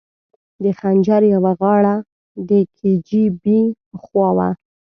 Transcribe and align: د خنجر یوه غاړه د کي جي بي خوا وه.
د 0.63 0.65
خنجر 0.79 1.21
یوه 1.35 1.51
غاړه 1.59 1.95
د 2.49 2.51
کي 2.75 2.91
جي 3.07 3.23
بي 3.41 3.61
خوا 4.03 4.29
وه. 4.37 4.49